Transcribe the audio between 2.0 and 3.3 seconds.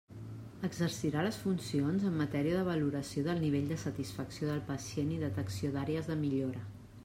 en matèria de valoració